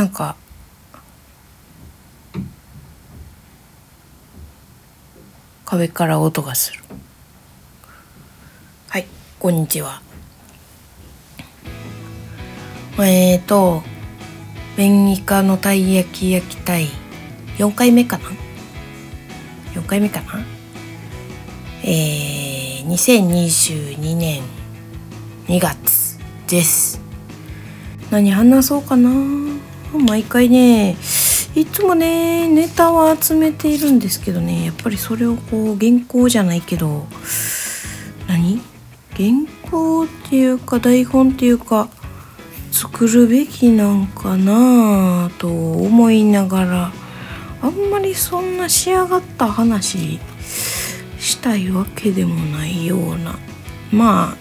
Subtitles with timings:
[0.00, 0.34] なんか
[5.66, 6.82] 壁から音がする。
[8.88, 9.06] はい
[9.38, 10.00] こんにちは。
[12.98, 13.82] えーと
[14.74, 16.86] 弁イカのたい焼き焼きたい。
[17.58, 18.24] 4回目かな
[19.74, 20.42] ？4回目かな？
[21.84, 24.40] えー、2022年
[25.48, 27.02] 2月です。
[28.10, 29.59] 何話そうかな？
[29.98, 30.96] 毎回ね
[31.54, 37.06] いつもねネタは集めているんですけどねやっぱりそれをこう原稿じゃないけど
[38.28, 38.62] 何？
[39.16, 39.30] 原
[39.70, 41.88] 稿っていうか台本っていうか
[42.70, 46.92] 作るべきなんかなぁと思いながら
[47.60, 50.20] あんまりそんな仕上がった話
[51.18, 53.38] したいわけでもないような
[53.92, 54.36] まあ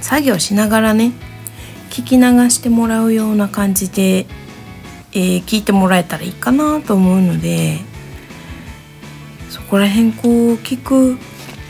[0.00, 1.12] 作業しながらね
[1.90, 4.26] 聞き流してもらうような感じで
[5.14, 7.78] えー、聞いてもらえたらいいかなと思うので
[9.48, 11.16] そこら辺こう聞く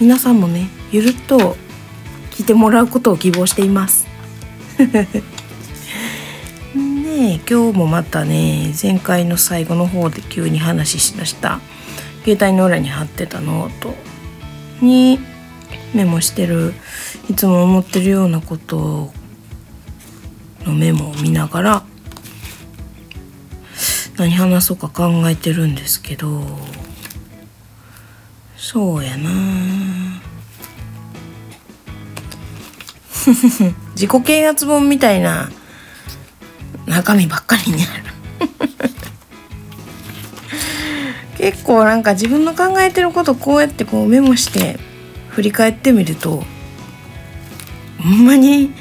[0.00, 1.56] 皆さんもねゆるっと
[2.30, 4.06] 聞いてもらうことを希望しています。
[6.74, 11.60] ね今日もまたね前回の最後の方で急に話しだした
[12.24, 13.94] 携帯の裏に貼ってたノート
[14.80, 15.20] に
[15.94, 16.74] メモしてる
[17.30, 19.12] いつも思ってるようなこと
[20.64, 21.82] のメモを見ながら
[24.16, 26.42] 何話そうか考えてるんですけど
[28.56, 29.30] そうやな。
[33.94, 35.50] 自己啓発本みたいな
[36.86, 37.90] 中身ばっかりになる。
[41.36, 44.78] 結構なんか自分の考えてることこうやってこうメモして
[45.28, 46.44] 振り返ってみると
[48.02, 48.72] ほんまに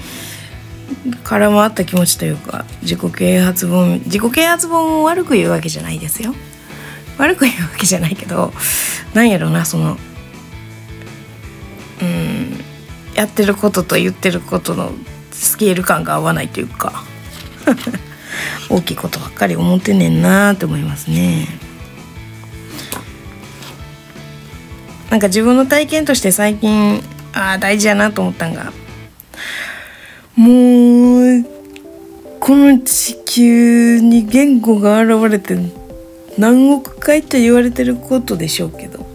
[1.24, 6.34] 絡まった気持ちというか自己啓発本自己啓発本を悪く言うわけじゃないですよ。
[7.18, 8.52] 悪く言うわけじゃないけど
[9.14, 9.98] なんやろなその
[12.02, 12.60] うん
[13.16, 14.92] やってることと言ってることの
[15.32, 17.04] スケール感が合わないというか
[18.70, 21.48] 大きいことばっかり思ってねんなって思いますね。
[25.12, 28.74] なんか自分の体験として最近ああ大事やなと思ったんが
[30.36, 31.46] もう
[32.40, 35.58] この地球に言語が現れて
[36.38, 39.06] 何億回と言われてることでしょうけど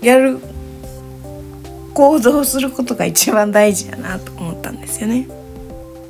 [0.00, 0.38] やる
[1.92, 5.28] 行動することが一番大事やなと思ったんですよね。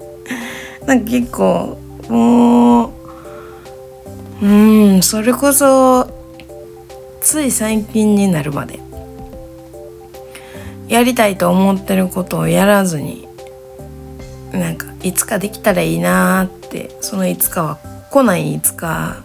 [0.87, 2.91] なんか結構もう
[4.43, 4.47] う
[4.99, 6.07] んそれこそ
[7.21, 8.79] つい最近になるまで
[10.89, 13.29] やりたいと思ってることをやらずに
[14.53, 17.79] なんかいつかできたらいいなってそのいつかは
[18.11, 19.23] 来ないいつか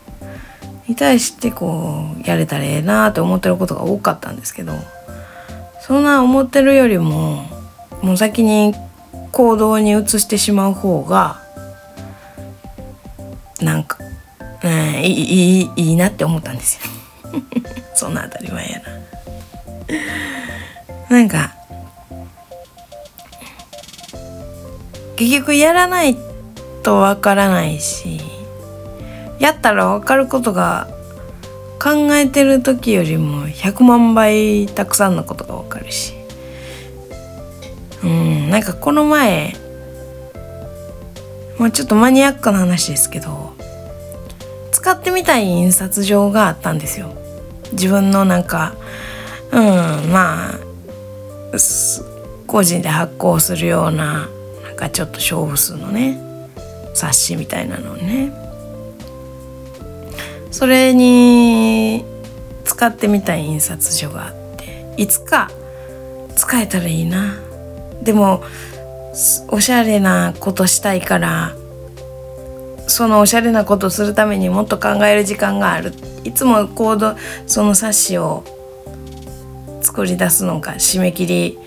[0.87, 4.73] に対してこうやれたらええなって思ってることが多かったんですけど
[5.81, 7.43] そんな思ってるよりも
[8.01, 8.73] もう先に
[9.31, 11.41] 行動に移してしまう方が
[13.61, 13.97] なんか、
[14.63, 16.91] うん、いいいいいいなって思ったんですよ。
[17.95, 18.81] そんな当たり前や
[21.09, 21.17] な。
[21.17, 21.53] なんか
[25.15, 26.17] 結局やらない
[26.83, 28.19] とわからないし
[29.39, 30.87] やったらわかることが
[31.81, 36.13] 考えてる時よりも100万倍たくさんのことがわかるし。
[38.03, 39.55] うんなんかこの前
[41.57, 43.53] まあちょっとマニアックな話ですけど
[44.71, 47.11] 使ってみたい印刷所があったんですよ。
[47.71, 48.75] 自分のなんか
[49.51, 49.63] うん
[50.11, 50.59] まあ
[52.45, 54.29] 個人で発行するような
[54.75, 56.19] なんかちょっと勝負数のね。
[56.93, 58.33] 冊子みたいなのね。
[60.51, 62.03] それに
[62.65, 64.93] 使ってみたい印刷所があって。
[64.97, 65.49] いつか
[66.35, 67.37] 使えたらいいな。
[68.01, 68.43] でも
[69.47, 71.55] おしゃれなことしたいから
[72.87, 75.93] そのおしゃれなことするためにもっと考える時間がある。
[76.25, 77.15] いつもコード
[77.47, 78.43] その冊子を
[79.81, 81.59] 作り出すのが締め切り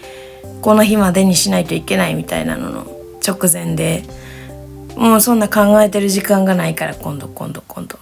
[0.60, 2.97] この日までにしないといけないみたいなのの
[3.28, 4.04] 直前で
[4.96, 7.98] もうそんな考えてる時間がないから今度今度今度。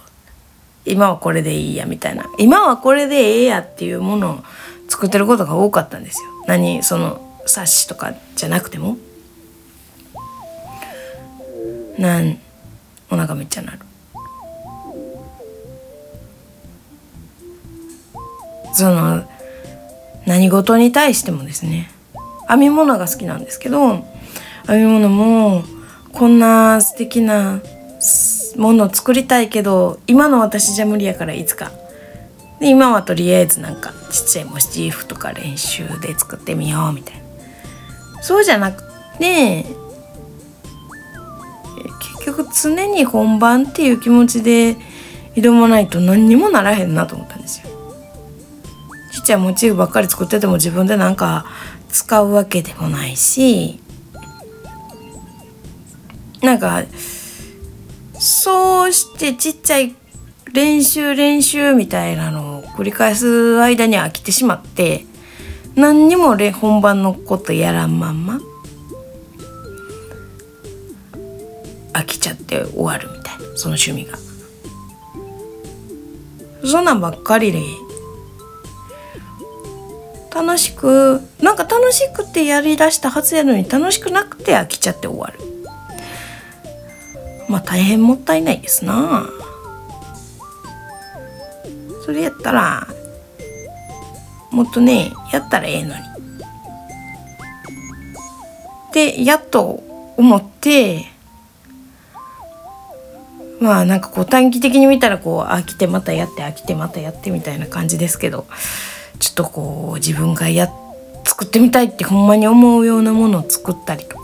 [0.85, 2.25] 今はこれでいいやみたいな。
[2.37, 4.43] 今はこれでええやっていうものを
[4.87, 6.29] 作ってることが多かったんですよ。
[6.47, 8.97] 何その冊子とかじゃなくても。
[11.99, 12.39] なん
[13.09, 13.79] お腹めっちゃなる。
[18.73, 19.27] その
[20.25, 21.89] 何事に対してもですね
[22.47, 24.05] 編み物が好きなんですけど
[24.67, 25.63] 編み物も
[26.11, 27.61] こんな素敵な
[28.57, 31.71] ものを作りたいけど今の私じゃ無理やからいつか。
[32.59, 38.23] で今はとりあえずなんかちっちゃいモチーフとか練習で作ってみようみたいな。
[38.23, 38.83] そうじゃなく
[39.19, 39.63] て
[42.19, 44.75] 結局常に本番っていう気持ちで
[45.35, 47.69] 挑まないと何にもならへんなと思ったんですよ。
[49.13, 51.45] ちっちゃいモチーフばっかり作ってても自分でなんか
[51.89, 53.79] 使うわけでもないし
[56.41, 56.83] なんか
[58.19, 59.95] そうしてちっちゃい
[60.53, 65.05] 練習練習みたいなのを繰り返す間に飽きてしまって
[65.75, 68.39] 何にも本番のことやらんまんま
[71.93, 74.17] 飽きちゃって終わるみたいなその趣味が。
[76.65, 77.61] そんなんばっかりで
[80.33, 85.56] 楽しくなんか楽しくてやりだしたはずやのに楽しくなくて飽きちゃって終わる。
[87.47, 89.29] まあ大変もったいないですな。
[92.05, 92.87] それやったら
[94.51, 96.01] もっとねやったらええのに。
[98.93, 99.83] でやっと
[100.17, 101.05] 思って
[103.59, 108.47] まあなんかこう短期的に見たらこう飽きてまたやって飽きてまたやってみたいな感じですけど
[109.19, 110.69] ちょっとこう自分がや
[111.25, 114.16] 作ってみたいってほんまに思うようなものを作ったりと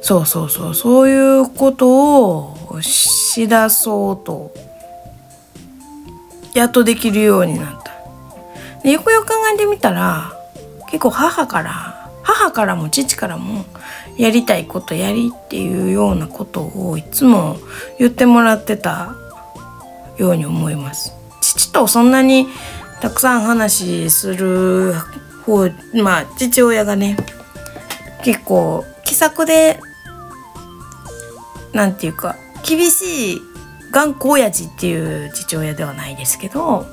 [0.00, 0.74] そうそうそう。
[0.74, 4.52] そういうことをしだそうと。
[6.54, 7.92] やっとできるようになった。
[8.82, 10.32] でよくよく考えてみたら
[10.86, 13.64] 結構母から母からも父からも
[14.16, 17.56] やりたいことやりっていうようなことをいつも
[17.98, 19.14] 言ってもらってた
[20.16, 21.12] ように思います。
[21.40, 22.46] 父とそんなに
[23.00, 24.94] たくさん話する
[25.44, 27.16] 方まあ父親がね
[28.24, 29.80] 結構気さくで
[31.78, 32.34] なんていうか
[32.66, 33.42] 厳しい
[33.92, 36.86] 頑固親父っていう父親ではないですけど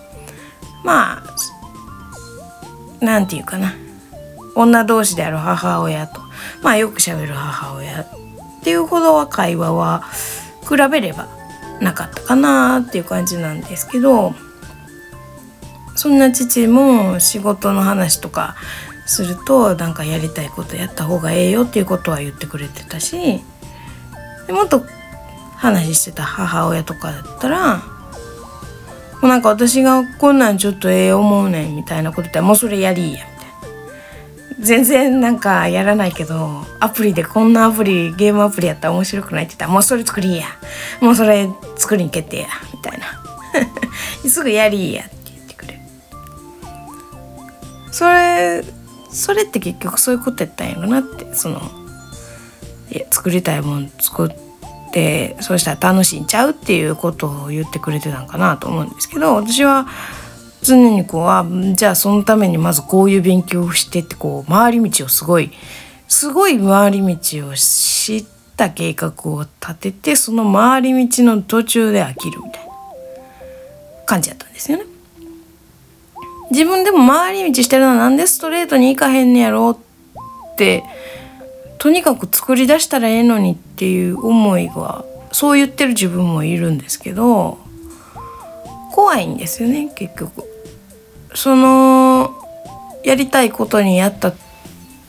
[0.84, 3.74] まあなんていうかな。
[4.54, 6.22] 女同士である母親と
[6.62, 8.08] まあよくしゃべる母親っ
[8.64, 10.04] ていうほどは会話は
[10.70, 11.28] 比べれば
[11.82, 14.34] なかったかなっていう感じなんですけど
[15.96, 18.56] そんな父も仕事の話とか
[19.06, 23.42] するとなんかやりたいことやった方がええよっていうことは言ってくれてたし
[24.48, 24.86] でもっと
[25.56, 27.84] 話してた母親とかだったらも
[29.24, 34.60] うなんか私がこんなんちょっとええ思うねんみたいなこと言ったらもうそれやりやみたいな。
[34.60, 40.46] 全然なんかやらないけどアプリでこんなアプリゲームアプリやったら面白くないって言ったらもうそれ作りや。
[41.02, 43.22] もうそれ作りに決定やみたいな。
[44.30, 45.80] すぐやりやって言ってくれる。
[47.92, 48.64] それ
[49.10, 51.62] それって結局そういうことやったんやろなってその
[53.12, 54.30] 作りたいもん作っ
[54.94, 59.88] てそうしたら楽しんちゃうっていうことを言ってくれてたんかなと思うんですけど私は
[60.62, 65.52] 常にこうあじゃあそのためにまずこういう勉強をしてってこう回り道をすごい
[66.08, 72.74] すごい回り道を知った計画を立ててその回り道の途中で飽きるみたいな
[74.06, 74.86] 感じだったんですよね。
[76.52, 80.84] 自分でも回り道してるのはなんでストレートに行かへんねやろって
[81.86, 87.60] とにかく作り出したらええのにっていう思いがそう言ってる自分もいるんですけど
[88.92, 90.50] 怖いんですよね結局。
[91.36, 92.36] その
[93.04, 94.34] やりたいことにやった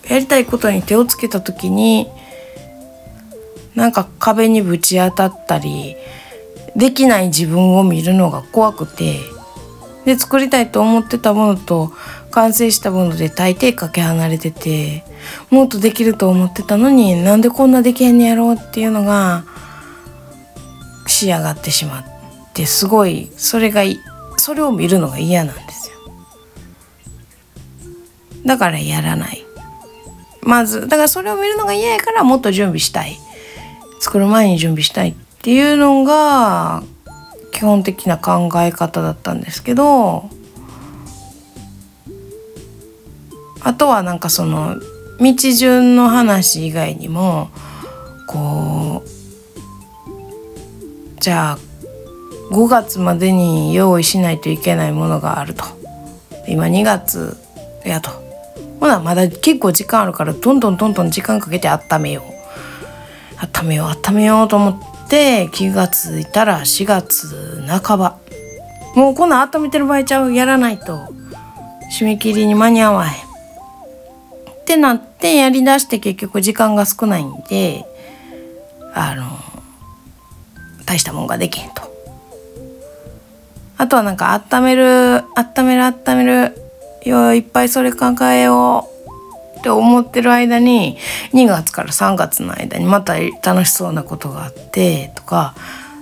[0.07, 2.11] やりたいことに手をつけた時に
[3.75, 5.97] なんか壁にぶち当たったり
[6.77, 9.21] できない自分を見るのが怖くて
[10.05, 11.91] で作りたいと思ってたものと
[12.33, 15.06] 完成したもので大抵かけ離れてて
[15.51, 19.45] もっとできると思ってたのになんでこんなできへんねやろうっていうのが
[21.07, 22.05] 仕上がってしまっ
[22.53, 23.83] てすごいそれが
[24.37, 25.97] それを見るのが嫌なんですよ。
[28.45, 29.45] だからやらない。
[30.43, 33.19] まずだからそれを見るのが嫌やからもっと準備したい。
[34.01, 36.83] 作る前に準備したいっていうのが
[37.53, 40.29] 基本的な考え方だったんですけど
[43.61, 44.77] あとはなんかその
[45.19, 47.51] 道順の話以外にも
[48.27, 49.09] こう
[51.21, 51.59] じゃあ
[52.51, 55.65] 5月までに用意しないといけないものがあると。
[56.47, 57.37] 今2月
[57.85, 58.11] やと。
[58.79, 62.25] ほなまだ結構時間あるからどんどんどんどん時間かけて温めよう。
[63.63, 68.19] 温めよう温めようと思って気が付いたら4月半ば。
[68.95, 70.33] もうこんなん温めてる場合ちゃう？
[70.33, 71.09] やらないと。
[71.99, 73.26] 締め切りに間に合わへん。
[74.67, 77.85] ってなってやりだして結局時間が少ないんで
[78.95, 79.25] あの
[80.85, 81.83] 大したもんができへんと。
[83.79, 86.57] あとはなんか温める温める温める
[87.05, 88.89] よいっぱいそれ考えよ
[89.55, 90.97] うって思ってる間に
[91.33, 95.55] 2月から3月の間にまた楽しそうなことがあってとか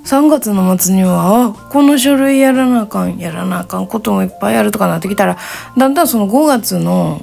[0.06, 5.36] 3月の末にはあこの書類やらなあかんやらなあかんこともいっぱいあるとかなってきたら
[5.76, 7.20] だんだんその5月の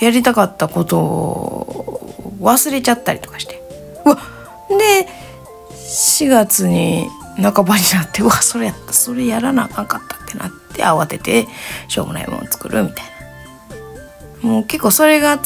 [0.00, 3.62] やりたかったことを忘れちゃったりとかして。
[4.04, 4.16] うわ
[4.68, 5.08] で
[5.74, 11.48] 4月に半ばになってうわそれやったそれやらなあかんかったってなって慌てて
[11.88, 13.04] しょうもないものを作るみたい
[14.42, 14.48] な。
[14.48, 15.38] もう結構それが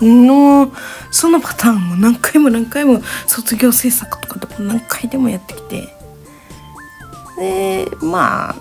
[0.00, 0.72] の
[1.10, 5.88] そのパターンも何回も何回も卒業制作とかでも何回でもやってきて。
[7.38, 8.56] でまあ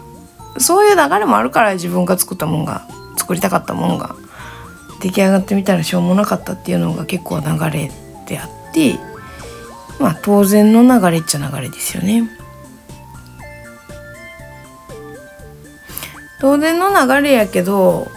[0.59, 4.15] そういう流れもあるから自分が作ったもんが作りたかったもんが
[5.01, 7.91] 出来上がってみたらしょうもなかったっていうのが結構流れ
[8.27, 8.95] であって
[9.99, 12.29] まあ当然の流れっちゃ流れですよね。
[16.41, 18.07] 当然の流れやけど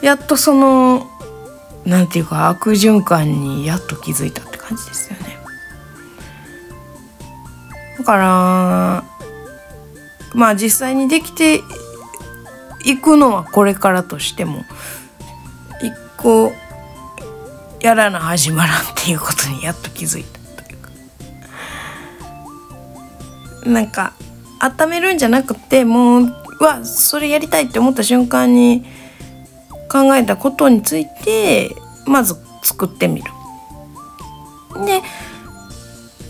[0.00, 1.10] やっとその
[1.84, 5.38] なんていうか悪循環にやっと気づいたって感じですよね。
[7.98, 9.04] だから
[10.34, 11.62] まあ実際にできて
[12.84, 14.64] いくのはこれからとしても
[15.82, 16.52] 一個
[17.80, 20.78] やらな始まらんっていうことにやっと気づいたという
[23.64, 24.14] かなんか
[24.60, 26.22] 温めるんじゃなくてもう
[26.60, 28.84] うわそれやりたいって思った瞬間に
[29.90, 31.74] 考えたことについて
[32.06, 33.32] まず作ってみる。
[34.84, 35.02] で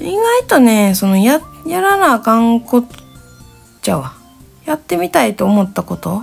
[0.04, 2.84] 意外とねそのややらなあかんこっ
[3.82, 4.14] ちゃわ
[4.64, 6.22] やってみたいと思ったこと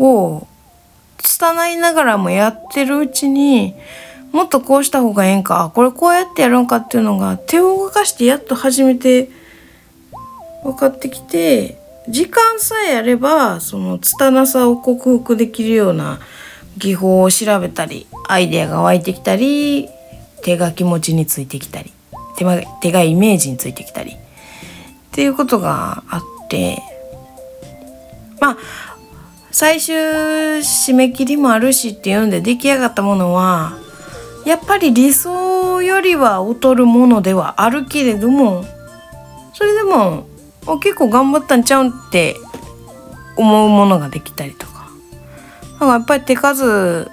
[0.00, 0.46] を
[1.18, 3.74] 拙いながらもやってるうちに
[4.32, 5.70] もっとこうした方がええんか。
[5.74, 9.28] これこうやってやるんかっていうのが手を動かしてやっと初めて
[10.62, 11.78] 分かってきて
[12.08, 16.20] 時間さえあればその拙さを克服できるような
[16.78, 19.88] 技法を調べたりアイデアが湧いてきたり
[20.42, 21.92] 手が気持ちについてきたり
[22.36, 24.16] 手が手がイメージについてきたりっ
[25.12, 26.82] ていうことがあって。
[28.40, 28.56] まあ
[29.60, 33.76] 最終締め切りもあるしっていうんで出来上がったものは
[34.46, 38.64] やっぱり理想よりは劣るものではあるけれども
[39.52, 40.26] それでも
[40.82, 42.36] 結構頑張ったんちゃうんって
[43.36, 44.88] 思うものができたりとか。
[45.74, 47.10] だからやっぱり手数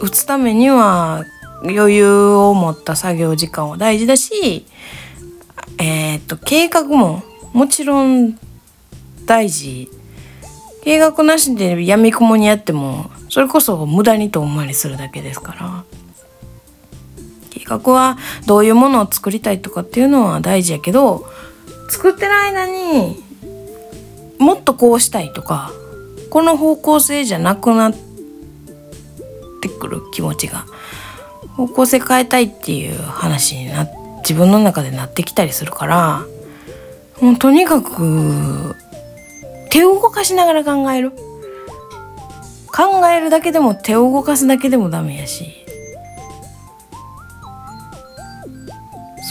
[0.00, 1.24] 打つためには
[1.64, 4.64] 余裕を持った作業時間は大事だし
[5.78, 8.38] えっ、と計画ももちろん
[9.26, 9.90] 大事。
[10.90, 15.84] 計画なしでやみくもにやってもそれこそ無駄に遠回りするだけですから。
[17.50, 21.30] 計画はどういうものを作りたいとかっていうのは大事やけど
[21.88, 23.22] 作ってる間に
[24.40, 25.70] もっとこうしたいとか
[26.28, 27.92] この方向性じゃなくなっ
[29.62, 30.64] てくる気持ちが
[31.56, 33.86] 方向性変えたいっていう話にな
[34.22, 36.26] 自分の中でなってきたりするから
[37.20, 38.74] もうとにかく
[39.70, 41.12] 手を動かしながら考える。
[42.72, 45.60] 考えるだけでも手を動かすだけでもダメやし。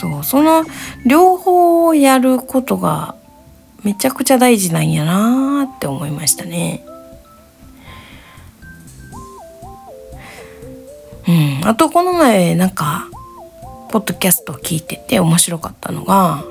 [0.00, 0.64] そうその
[1.04, 3.14] 両方をやることが
[3.84, 6.84] めちゃくちゃ大事なんやなって思いましたね。
[11.28, 11.32] う
[11.64, 13.08] ん、あとこの前なんか
[13.90, 16.44] ポッドキャストを聞いてて面白かったのが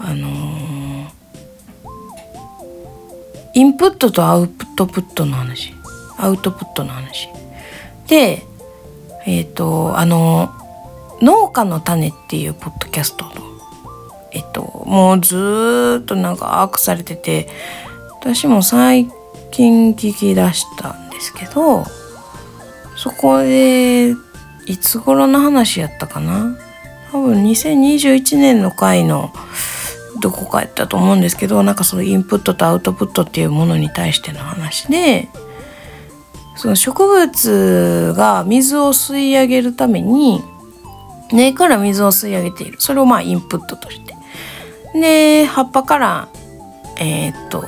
[0.00, 0.51] あの
[3.54, 5.74] インプットとアウトプットの話。
[6.16, 7.28] アウトプットの話。
[8.08, 8.42] で
[9.26, 10.50] えっ、ー、とあの
[11.20, 13.32] 農家の種っていうポッドキャストの
[14.32, 17.48] えっともうずーっとなんかアークされてて
[18.20, 19.08] 私も最
[19.50, 21.84] 近聞き出したんですけど
[22.96, 24.10] そこで
[24.66, 26.56] いつ頃の話やったかな？
[27.10, 29.30] 多分2021年の回の
[30.22, 35.28] どこかやったと思うんですけどなんかそのインプットとアウトプットっていうものに対しての話で
[36.56, 40.42] その植物が水を吸い上げるために
[41.32, 42.76] 根から水を吸い上げている。
[42.78, 44.14] それをまあインプットとして。
[44.94, 46.28] で葉っぱから
[46.98, 47.62] えー、っと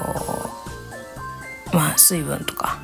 [1.73, 2.78] まあ水分とか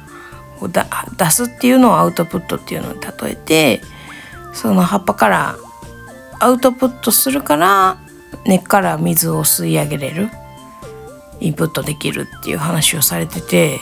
[0.60, 0.82] を出
[1.30, 3.82] すっていうのをアウトプットっていうのに例えて
[4.54, 5.56] その葉っぱから
[6.40, 7.98] アウトプットするから
[8.46, 10.30] 根っから水を吸い上げれる？
[11.40, 13.78] インプットできるっていう話をされてて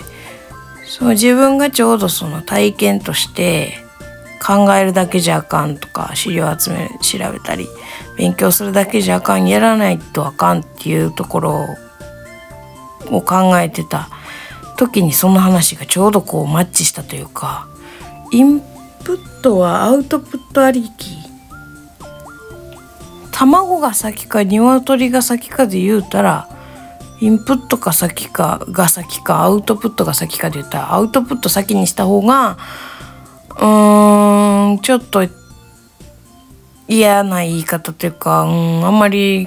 [0.86, 3.74] そう自分がちょうどその体験として
[4.40, 7.66] 考えるだけじゃあかんとか資料集め調べたり
[8.16, 11.66] 勉強するだけじゃあかんやらないとあかんっていうところ
[13.10, 14.08] を考えてた
[14.76, 17.68] 時にその話がちょうどこうマッチしたというか
[18.30, 18.66] インプ
[19.16, 21.16] ットはアウトプットありき
[23.38, 26.48] 卵が先か鶏が先かで言うたら
[27.20, 32.58] インプットが先かが先かアウトプットが先かで言ったらアウトプット先にした方が
[33.50, 35.20] うーんちょっと
[36.88, 39.46] 嫌な言い方というか、うん、あんまり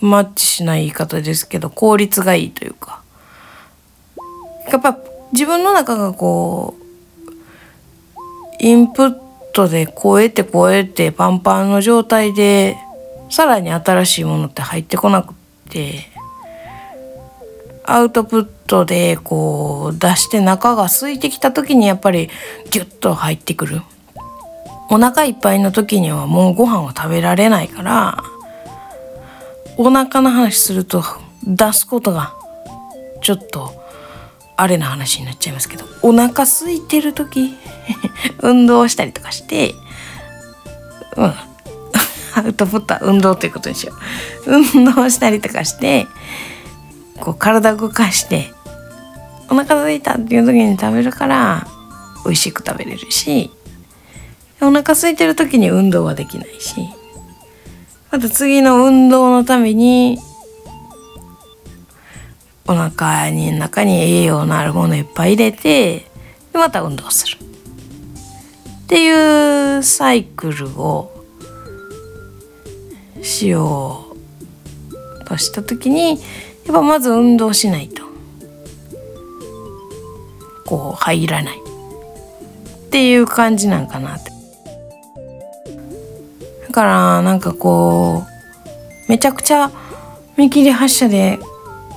[0.00, 3.02] マッチしない言い方ですけど効率がいいというか。
[4.70, 4.98] やっぱ
[5.32, 9.18] 自分の中がこうインプッ
[9.52, 12.76] トで超えて超えてパンパンの状態で
[13.30, 15.34] さらに新しいものって入ってこなく
[15.70, 16.06] て
[17.84, 22.28] アウトプットでこう出して中が空いてきた時にやっぱり
[22.70, 23.82] ギュッと入ってくる。
[24.90, 28.22] お腹いっぱいの時にはもうご飯を食べられないから
[29.76, 31.04] お腹の話すると
[31.44, 32.34] 出すことが
[33.20, 33.70] ちょっと
[34.56, 37.54] あれな話になっちゃいますけどお腹空いてる時
[38.40, 39.74] 運動したりとかして
[41.16, 41.34] うん。
[42.38, 43.94] アウトプットは運動ということにしよ
[44.46, 44.56] う。
[44.74, 46.06] 運動したりとかして、
[47.20, 48.52] こう体動かして、
[49.50, 51.66] お腹空いたっていう時に食べるから、
[52.24, 53.50] 美味しく食べれるし、
[54.60, 56.88] お腹空いてる時に運動はできないし、
[58.10, 60.18] また次の運動のために、
[62.66, 66.10] お腹に中に栄養のあるものいっぱい入れて、
[66.52, 67.38] でまた運動する。
[67.38, 71.17] っていうサイクルを
[73.22, 74.06] しよ
[74.90, 76.18] うとした時にやっ
[76.72, 78.02] ぱまず運動しないと
[80.66, 84.38] こう入らないっていう感じなんかなって。
[86.68, 89.70] だからなんかこうめちゃくちゃ
[90.36, 91.38] 見切り発車で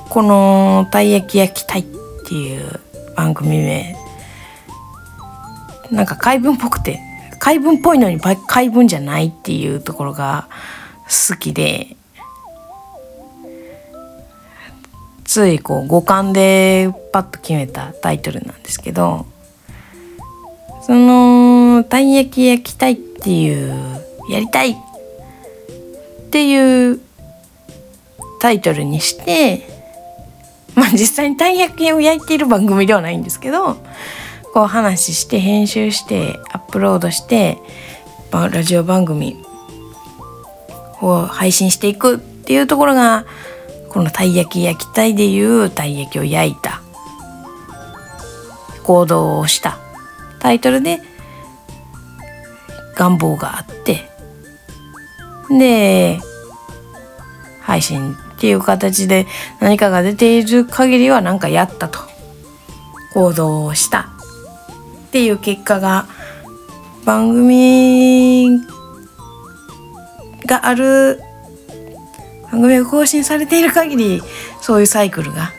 [0.09, 1.83] この「たい焼き焼きたい」っ
[2.25, 2.79] ていう
[3.15, 3.95] 番組名
[5.91, 6.99] なんか怪文っぽくて
[7.37, 10.47] 怪文っぽいのに怪文じゃないっていうところが
[11.11, 11.97] 好きで
[15.25, 19.25] ついこう五感でパッと決めたタイトルなんですけど
[20.81, 24.75] その「たい焼き焼きたい」っていうやりたいっ
[26.31, 26.99] ていう
[28.39, 29.67] タイトルにして
[30.75, 33.75] まあ実際にたい焼きを焼いている番組ではないんですけど
[34.53, 37.57] こう話して編集してアップロードして、
[38.31, 39.37] まあ、ラジオ番組
[41.01, 43.25] を配信していくっていうところが
[43.89, 46.81] このたい焼き焼きたいでいうたい焼きを焼いた
[48.83, 49.77] 行動をした。
[50.39, 50.99] タイトルで
[52.95, 54.09] 願望があって。
[55.49, 56.19] で
[57.61, 59.27] 配信っていう形で
[59.59, 61.99] 何かが出ている限りは何かやったと。
[63.13, 64.09] 行動をした。
[65.07, 66.07] っていう結果が
[67.05, 68.61] 番組
[70.51, 71.21] がある
[72.51, 74.21] 番組が更新されている限り
[74.61, 75.53] そういうサイクルが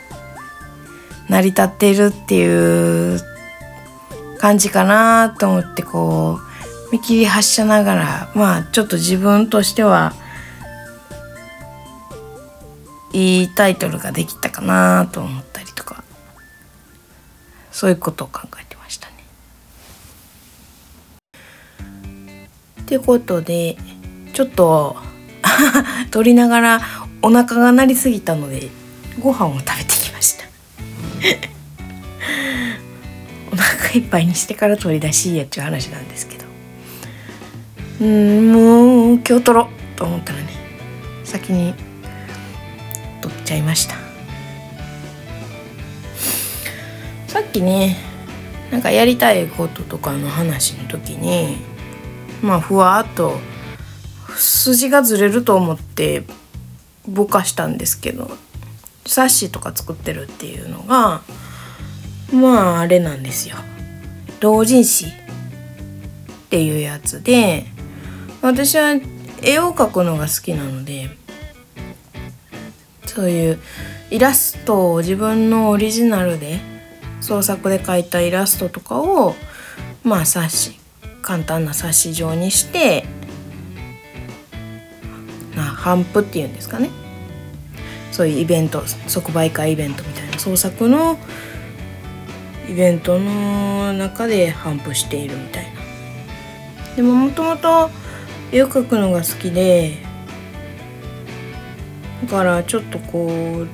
[1.27, 3.19] 成り立っているっていう
[4.37, 10.13] 感じかなと思ってこう見切り発車ながらまあちょっと自分としては
[13.13, 16.03] いいタイトルができたかなと思ったりとか
[17.71, 19.13] そういうことを考えてましたね。
[22.81, 23.75] ってことで
[24.33, 24.97] ちょっと
[26.11, 26.81] 撮りながら
[27.21, 28.69] お腹が鳴りすぎたので
[29.19, 30.45] ご飯を食べてきました。
[33.53, 36.43] お腹いっぱいにしてから取り出しやっちゅう話なんですけど。
[38.01, 40.47] うんもう今日取ろうと思ったらね
[41.23, 41.75] 先に
[43.21, 43.95] 取っちゃいました。
[47.27, 47.97] さっきね
[48.71, 51.57] なんかやりたいこととかの話の時に
[52.41, 53.39] まあふわっと
[54.35, 56.23] 筋がずれると思って
[57.07, 58.31] ぼかしたんですけど
[59.05, 61.21] サッシとか作ってるっていうのが
[62.31, 63.57] まああれなんですよ。
[64.39, 65.09] 同人誌っ
[66.49, 67.65] ていうやつで
[68.41, 68.99] 私は
[69.41, 71.09] 絵を描くのが好きなので
[73.05, 73.59] そういう
[74.09, 76.59] イラストを自分のオリジナルで
[77.21, 79.35] 創作で描いたイラストとかを
[80.03, 80.79] まあ冊子
[81.21, 83.05] 簡単な冊子状にして
[85.83, 86.89] 頒布っていうんですかね。
[88.11, 91.17] そういうイベント即売会イベントみたいな創作の
[92.69, 95.71] イベントの中で反布しているみたいな。
[96.95, 97.89] でももともと
[98.51, 99.97] 絵を描くのが好きで
[102.21, 103.67] だからちょっとこう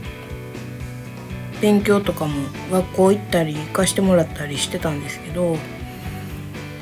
[1.62, 2.34] 勉強とかも
[2.72, 5.58] 学校行ったり行かしてもらったりしてたんですけど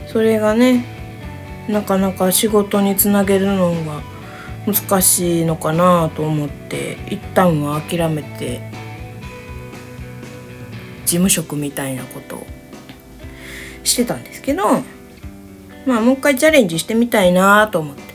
[0.06, 0.86] それがね
[1.68, 4.02] なかなか仕事につなげるのが
[4.68, 8.62] 難しいのかなと思って一旦は諦めて
[11.06, 12.48] 事務職みたいなことを
[13.86, 14.64] してたんですけど
[15.86, 18.08] まあもう一回チャレンジしてみたいなと思って。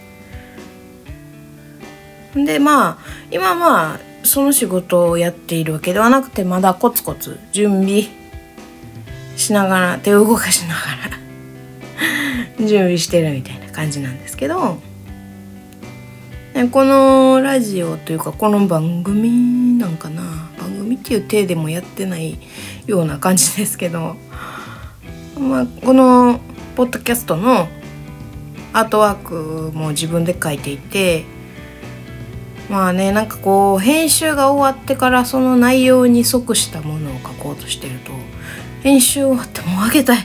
[2.35, 2.99] でまあ
[3.31, 8.05] 今まあその仕事をやっているわけではなくてまだコツコツ準備
[9.37, 10.81] しながら手を動かしなが
[12.61, 14.79] ら 準備してるみたいな感じなんですけど
[16.71, 20.23] このラジオというかこの番組なんかな。
[20.59, 22.39] 番組っていう体でもやってない
[22.87, 24.17] ような感じですけど、
[25.39, 26.41] まあ、この
[26.77, 27.69] ポッドキャストの
[28.73, 31.25] アートワークも自分で書いていて。
[32.71, 38.13] まあねなんかこう編集が終わってからその内容に即したものを書こうとしてると。
[38.83, 40.19] 編集終わってもうあげたい。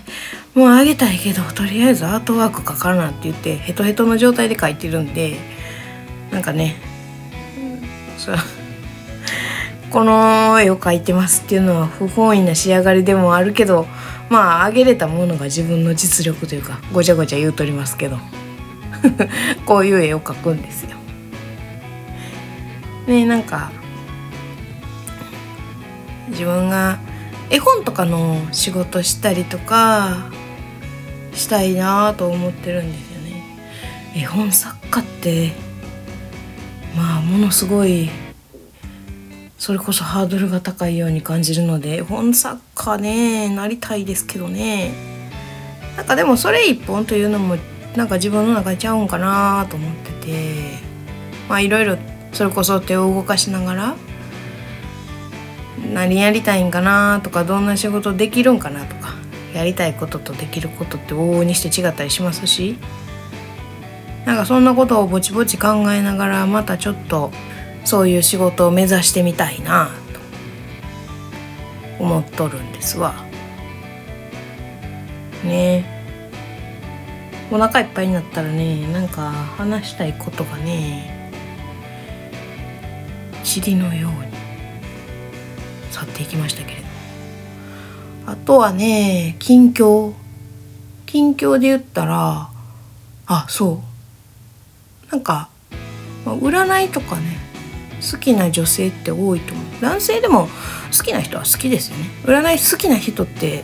[0.53, 5.56] もうあげたいけどとりあえずアートワーク書かなって言ってヘトヘトの状態で書いてるんで。
[6.37, 6.75] なんかね
[8.15, 8.35] そう
[9.89, 13.87] この絵を描いてますっていうのは不本意な仕上がりでもあるけど
[14.29, 18.19] まああげれたものが自分の実力というかごちゃごちゃ言うとりますけど
[19.65, 20.89] こういう絵を描くんですよ。
[23.07, 23.71] ねなんか
[26.29, 26.99] 自分が
[27.49, 30.29] 絵本とかの仕事したりとか
[31.33, 33.43] したいなと思ってるんですよね。
[34.15, 35.66] 絵本作家って
[36.97, 38.09] まあものすごい
[39.57, 44.93] それこそハードルが高いように感じるので本作家ねなりたいですけどね。
[45.95, 47.55] なんかでもそれ一本というのも
[47.95, 50.87] なんか自分の中でちゃうんかなと思ってて。
[51.47, 51.97] まあいろいろ
[52.33, 53.95] それこそ手を動かしながら
[55.93, 59.13] 何やりたいんかなとかどんな仕事できるんかなとか
[59.53, 62.77] やりたいこととできることって往々にして違ったりしますし。
[64.27, 67.31] なんかそんなことをぼちぼち考えながらまたちょっと
[67.85, 69.89] そういう仕事を目指してみたいな
[71.97, 73.15] と思っとるんですわ。
[75.45, 75.85] ね。
[77.49, 81.31] お腹いっぱいになったらねなんか話したいことがね
[83.45, 84.17] 塵のように
[85.89, 86.87] 去っていきましたけれど。
[88.25, 90.11] あとはね近況。
[91.05, 92.49] 近況で言ったら
[93.25, 93.96] あそう。
[95.11, 95.49] なんか
[96.25, 97.37] 占いとかね
[98.11, 99.65] 好きな女性って多いと思う。
[99.81, 100.47] 男性でも
[100.95, 102.05] 好きな人は好きですよね。
[102.25, 103.63] 占い好きな人って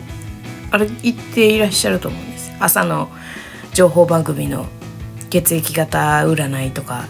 [0.72, 2.52] あれ言っていらっしゃると思うんです。
[2.60, 3.10] 朝の
[3.74, 4.68] 情報番組の
[5.30, 7.06] 血液型占いとか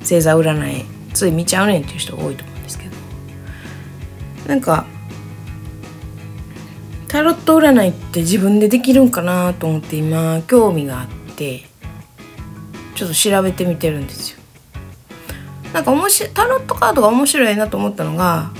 [0.00, 2.92] 星座占いつい見ちゃうねんっていう人が多いと思うんですけど。
[4.48, 4.86] なんか
[7.08, 11.71] タロット占いって自分でできるんかなと思って今興味があって。
[13.02, 14.38] ちょっと調べてみてるんですよ。
[15.72, 18.52] なんか面白タロットカードが面白いなと思ったのが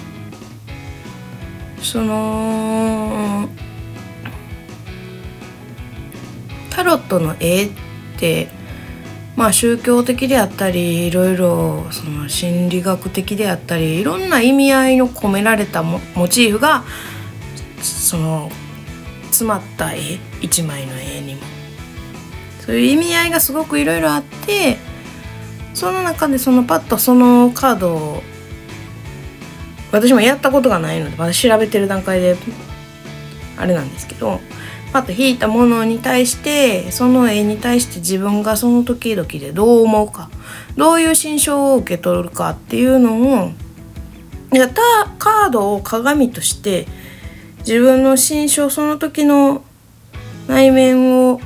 [1.81, 3.49] その
[6.71, 7.71] タロットの絵っ
[8.19, 8.49] て
[9.37, 16.83] まあ宗教的であったりいろいろその心理学的であったりいろんな意味合いの込められたモチーフが
[17.81, 18.51] その
[19.27, 21.62] 詰まった絵一枚の絵にも
[22.65, 24.79] そういう意味合いがすごくいろいろあって
[25.75, 28.23] その中でそのパッとそのカードを
[29.91, 32.37] 私もやったことがないのでまだ調べてる段階で
[33.59, 34.41] あれなんですけど
[34.93, 40.31] パッと引いたものに対してその絵に対して自分がその時々でどう思うか
[40.77, 43.53] どういう心象を受け取るかっていうのを
[44.53, 44.83] やった
[45.19, 46.87] カードを鏡として
[47.61, 49.65] 自分の心象その時の
[50.47, 51.41] 内面を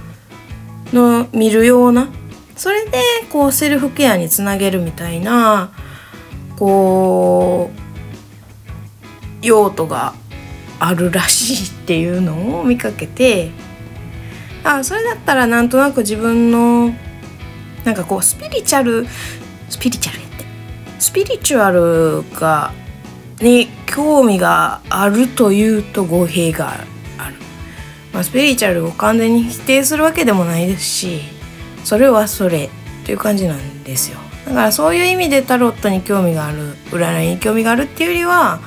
[0.92, 2.08] の見るような
[2.56, 2.98] それで
[3.30, 5.72] こうセルフケアにつなげるみたいな
[6.56, 7.70] こ
[9.42, 10.14] う用途が
[10.78, 13.50] あるらしいっていうのを見かけて
[14.64, 16.94] あそれだったらなんとなく自分の
[17.84, 19.06] なんかこうスピリチュアル
[19.68, 20.44] スピリチュアルって
[20.98, 22.72] スピリチュアルが
[23.40, 26.84] に興味があるというと語弊がある、
[28.16, 31.20] まあ、スピリチュアルを完全に否定するわけでもないですし
[31.84, 32.70] それはそれ
[33.04, 34.18] という感じなんですよ。
[34.46, 38.60] だからそういう意味でタロットに興味がある占いに興味があるっていうよりは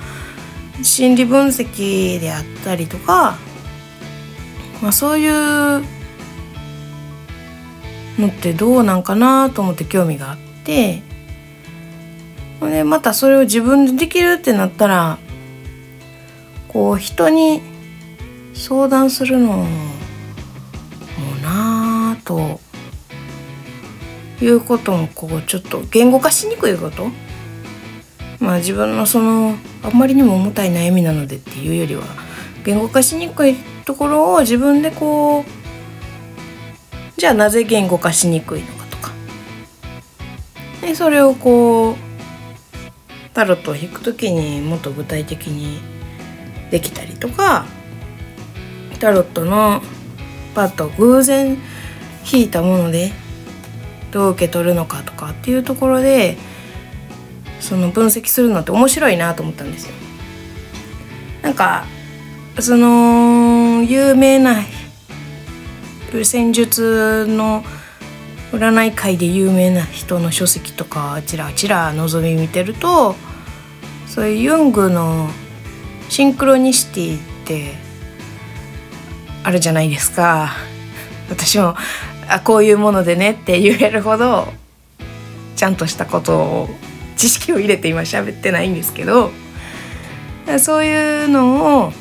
[0.83, 3.37] 心理分析であったりとか
[4.81, 5.83] まあ、そういう
[8.17, 11.01] のってどうなんかなと思って興味があって
[12.61, 15.17] でまたそれを自分でできるってなったら
[16.67, 17.61] こう人に
[18.59, 19.65] 相談するのも
[21.41, 22.59] なあと
[24.41, 27.07] いうこともこうちょっと言語化しにくいこと。
[28.39, 32.03] まあ自分のそのあんまりにも重たい悩みなのでっていうよりは
[32.63, 35.43] 言語化しにくいところを自分でこう
[37.17, 39.11] じゃあなぜ言語化しにくいのかとか。
[40.81, 41.95] でそれをこう
[43.33, 45.79] タロットを引く時にもっと具体的に
[46.71, 47.65] できたりとか
[48.99, 49.81] タロットの
[50.53, 51.57] パッと偶然
[52.31, 53.11] 引いたもので
[54.11, 56.37] どう受け取るのかとかっていうところで
[57.59, 59.93] その分析するのって面白いなと思ったんですよ。
[61.41, 61.85] なんか
[62.59, 64.55] その有名な
[66.23, 67.63] 戦術の
[68.51, 73.15] 占い界で有名な人の書籍とかちらちら覗み見てると
[74.07, 75.29] そういうユングの
[76.09, 77.88] シンクロニシティって
[79.43, 80.51] あるじゃないですか。
[81.29, 81.75] 私も
[82.27, 84.47] あこういうものでねって言えるほど
[85.55, 86.69] ちゃんとしたことを
[87.17, 89.31] 知識を入れて今喋ってないんですけど
[90.59, 91.93] そういうのを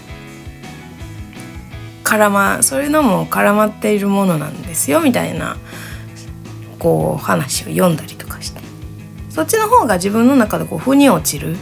[2.04, 5.56] 絡まそういうのも絡まっているものなんですよみたいな
[6.78, 8.60] こう話を読んだりとかして。
[9.28, 11.56] そっちの方が自分の中でこう腑に落ちる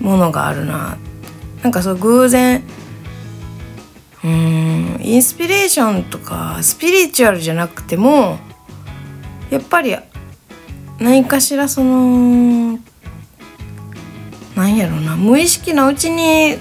[0.00, 0.96] ものがあるな。
[1.62, 2.62] なんかそう偶然
[4.26, 8.38] うんインスピレーションとかスピリチュアルじゃなくても
[9.50, 9.96] やっぱり
[10.98, 12.78] 何かしらその
[14.56, 16.56] なんやろな無意識のうちに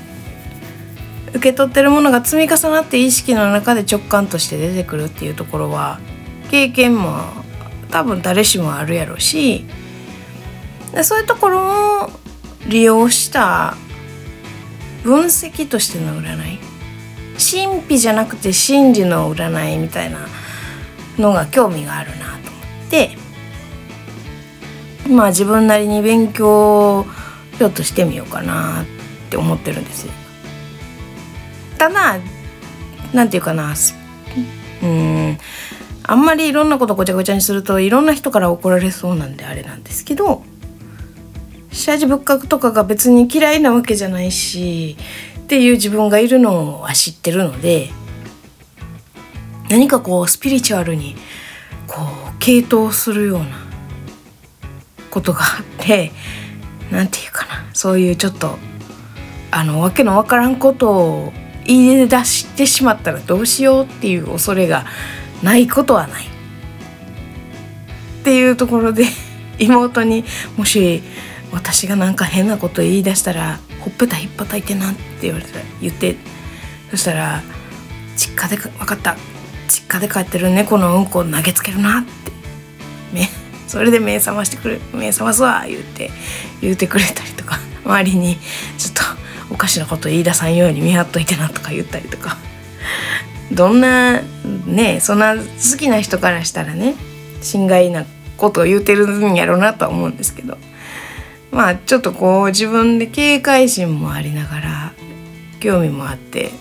[1.30, 5.99] 受け取ってるものが積み重なって意識の中で直感として出てくるっていうところは
[6.51, 7.17] 経験も
[7.89, 9.65] 多分誰しもあるやろうし
[10.93, 12.10] でそういうところを
[12.67, 13.75] 利用した
[15.04, 16.75] 分析としての占い
[17.38, 20.28] 神秘じゃなくて真理の占いみたいな
[21.17, 23.26] のが興味があるなと思って。
[25.10, 27.06] まあ自分なりに勉強を
[27.60, 28.86] ちょっとしてみようかなっ
[29.30, 30.08] て思ってるんです。
[31.78, 32.19] ただ
[33.13, 33.76] なんていうかな。
[34.82, 35.38] うん。
[36.08, 40.43] あんまりいろんなことごちゃごちゃにするといろんな人から怒られそうなんであれなんですけど
[41.71, 44.98] 社寺仏閣とかが別に嫌いなわけじゃないし
[45.46, 47.92] っていう自分がいるのは知ってるので
[49.70, 51.16] 何かこうスピリチュアルに
[51.86, 52.06] こう
[52.40, 53.46] 傾倒するような
[55.12, 56.12] ことがあって
[56.92, 58.58] 何て言うかなそういうちょっと
[59.52, 64.86] あのわけのわからんことを言い出してしまったらどうしようっていう恐れが
[65.44, 66.26] ないことはない。
[66.26, 66.28] っ
[68.24, 69.06] ていうところで
[69.60, 70.26] 妹に
[70.58, 71.04] もし
[71.52, 76.16] 私がなんか変なこと言い出したらほっぺたひっぱたいてなって言われた言って。
[76.92, 77.42] そしたら
[78.16, 79.18] 「実家で分かった。
[79.68, 82.32] 実家で飼ってる猫のうんこを投げつけるな」って。
[83.14, 83.30] 目
[83.68, 86.12] それで目覚ましてくれ目覚ますわ言って
[86.62, 87.60] 言うてくれたりとか。
[87.84, 88.38] 周りに
[88.78, 92.38] ちょっとおかしなこと言い出さんように見張っといてなとか言ったりとか。
[93.52, 94.22] どんな
[94.66, 96.96] ねそんな好きな人からしたらね
[97.42, 98.06] 心外な
[98.38, 100.58] ことを言うてるんやろうなとは思うんですけど。
[101.52, 104.94] まあちょっとこう自分で警戒心もありながら
[105.65, 106.51] 興味もあって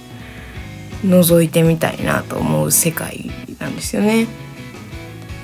[1.04, 4.26] 覗いてみたいなと思う世界なんですよね。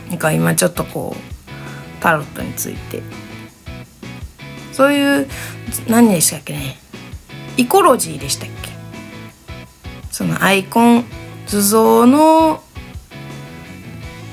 [0.09, 3.03] なんか今ちょっとこうタロットについて。
[4.73, 5.29] そういう
[5.89, 6.79] 何でしたっけね。
[7.59, 8.71] イコロジーでしたっけ。
[10.11, 11.05] そのアイコン
[11.47, 12.63] 図像の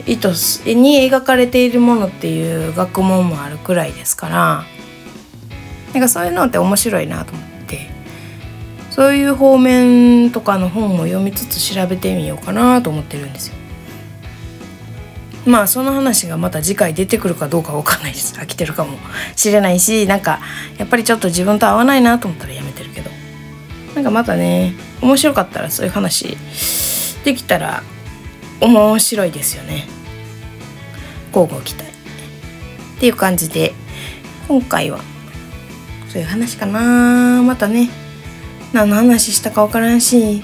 [0.05, 0.29] 意図
[0.73, 4.63] に描かれているものっていう学問もあるくらいですから。
[5.93, 7.46] なんかそういうのって面白いなと思って。
[8.97, 13.53] そういう方面とかの本も読みつつ調べてみようかなと思ってるんですよ。
[15.45, 18.33] まあその話がまた次回出てくるかどうかわかんないです。
[18.39, 18.97] 飽きてるかも
[19.35, 20.39] しれないしなんか
[20.79, 23.11] やっぱりちょっと自分と合わないなと思ったらやめてるけど。
[23.93, 26.35] なんかまたね面白かったらそういう話
[27.23, 27.83] できたら
[28.61, 29.85] 面白いですよね。
[31.27, 31.85] 交互期待。
[31.85, 33.75] っていう感じで
[34.47, 35.01] 今回は
[36.09, 37.43] そういう話かな。
[37.43, 38.06] またね。
[38.73, 40.43] 何の話したか分からんし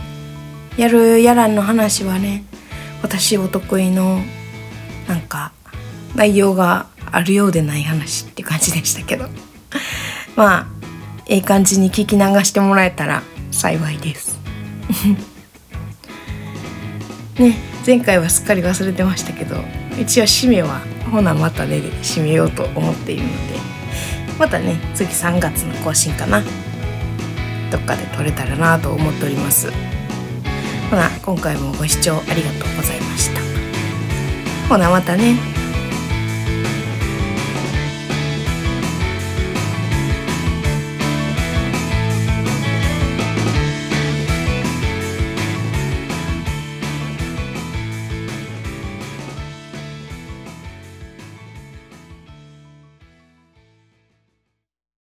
[0.78, 2.46] やるやらんの話はね
[3.02, 4.22] 私お得意の
[5.08, 5.52] なんか
[6.16, 9.28] 内容があるようでない話って感じでしたけど。
[10.36, 10.68] まあ
[11.28, 14.40] ええ感じに聞き流してもらえたら幸いです。
[17.40, 19.56] ね前回はすっかり忘れてましたけど
[20.00, 20.82] 一応締めは
[21.12, 23.36] ほなまたねで締めようと思っているので
[24.40, 26.42] またね次3月の更新かな。
[27.74, 29.72] どっかで撮れたらなと思っております。
[30.92, 33.42] ほな今回もご視聴ありがとうございました。
[34.70, 35.53] ほなまたね。